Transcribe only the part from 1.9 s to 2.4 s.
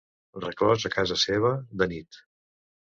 nit.